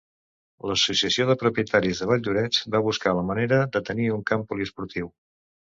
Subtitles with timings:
[0.69, 5.17] L'Associació de Propietaris de Valldoreix va buscar la manera de tenir un camp poliesportiu.